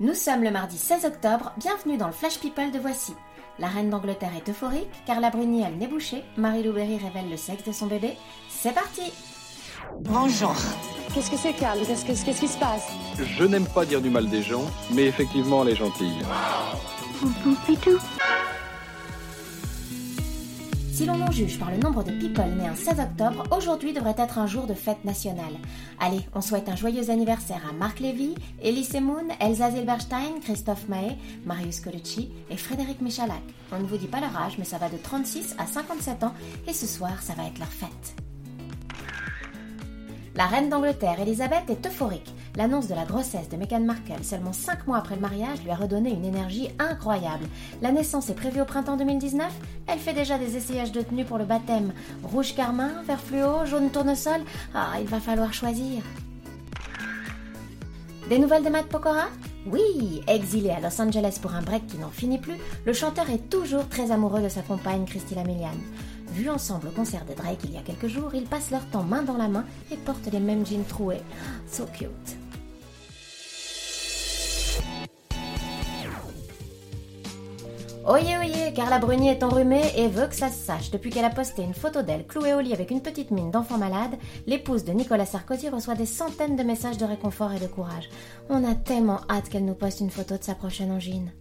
[0.00, 3.14] Nous sommes le mardi 16 octobre, bienvenue dans le Flash People de Voici.
[3.58, 7.36] La reine d'Angleterre est euphorique, Carla Bruni a le nez bouché, Marie Berry révèle le
[7.38, 8.12] sexe de son bébé.
[8.50, 9.12] C'est parti
[10.00, 10.54] Bonjour.
[11.14, 11.78] Qu'est-ce que c'est, Carl?
[11.86, 12.88] Qu'est-ce que- qu'est-ce qui se passe?
[13.18, 16.18] Je n'aime pas dire du mal des gens, mais effectivement, elle est gentille.
[20.96, 24.14] Si l'on en juge par le nombre de people nés un 16 octobre, aujourd'hui devrait
[24.16, 25.52] être un jour de fête nationale.
[26.00, 31.18] Allez, on souhaite un joyeux anniversaire à Marc Lévy, Elise Moon, Elsa Zilberstein, Christophe Mahé,
[31.44, 33.42] Marius Colucci et Frédéric Michalak.
[33.72, 36.32] On ne vous dit pas leur âge, mais ça va de 36 à 57 ans
[36.66, 38.16] et ce soir, ça va être leur fête.
[40.34, 42.34] La reine d'Angleterre, Elisabeth, est euphorique.
[42.56, 45.76] L'annonce de la grossesse de Meghan Markle, seulement 5 mois après le mariage, lui a
[45.76, 47.44] redonné une énergie incroyable.
[47.82, 49.52] La naissance est prévue au printemps 2019.
[49.86, 51.92] Elle fait déjà des essayages de tenue pour le baptême.
[52.22, 54.40] Rouge carmin, vert fluo, jaune tournesol.
[54.74, 56.02] Ah, il va falloir choisir.
[58.30, 59.26] Des nouvelles de Matt Pokora?
[59.66, 63.50] Oui, exilé à Los Angeles pour un break qui n'en finit plus, le chanteur est
[63.50, 65.70] toujours très amoureux de sa compagne Christina Milian.
[66.32, 69.02] Vus ensemble au concert de Drake il y a quelques jours, ils passent leur temps
[69.02, 71.22] main dans la main et portent les mêmes jeans troués.
[71.68, 72.35] So cute.
[78.08, 80.92] Oyez, oyez, Carla Bruni est enrhumée et veut que ça se sache.
[80.92, 83.78] Depuis qu'elle a posté une photo d'elle clouée au lit avec une petite mine d'enfant
[83.78, 88.08] malade, l'épouse de Nicolas Sarkozy reçoit des centaines de messages de réconfort et de courage.
[88.48, 91.32] On a tellement hâte qu'elle nous poste une photo de sa prochaine angine.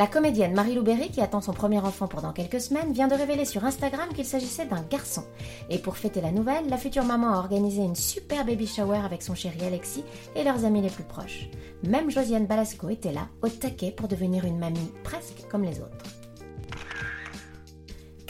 [0.00, 3.14] La comédienne Marie-Lou Berry, qui attend son premier enfant pour dans quelques semaines, vient de
[3.14, 5.24] révéler sur Instagram qu'il s'agissait d'un garçon.
[5.68, 9.20] Et pour fêter la nouvelle, la future maman a organisé une super baby shower avec
[9.20, 11.50] son chéri Alexis et leurs amis les plus proches.
[11.82, 16.19] Même Josiane Balasco était là, au taquet pour devenir une mamie presque comme les autres.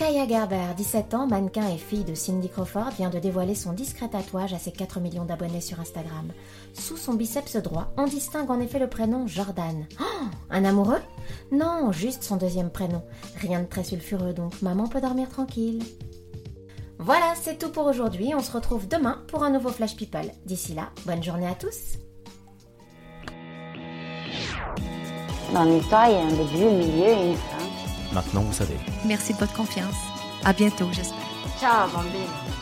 [0.01, 4.09] Kaya Gerber, 17 ans, mannequin et fille de Cindy Crawford, vient de dévoiler son discret
[4.09, 6.33] tatouage à ses 4 millions d'abonnés sur Instagram.
[6.73, 9.87] Sous son biceps droit, on distingue en effet le prénom Jordan.
[10.01, 11.03] Oh, un amoureux?
[11.53, 13.03] Non, juste son deuxième prénom.
[13.37, 15.83] Rien de très sulfureux donc, maman peut dormir tranquille.
[16.99, 18.33] Voilà, c'est tout pour aujourd'hui.
[18.35, 20.33] On se retrouve demain pour un nouveau Flash People.
[20.47, 21.99] D'ici là, bonne journée à tous.
[25.53, 27.80] Dans l'histoire, il y a un début, un milieu et une fin.
[28.13, 28.77] Maintenant, vous savez.
[29.05, 29.95] Merci de votre confiance.
[30.45, 31.19] À bientôt, j'espère.
[31.61, 32.60] Ciao, bambine.